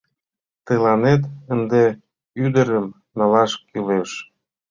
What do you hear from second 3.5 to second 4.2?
кӱлеш.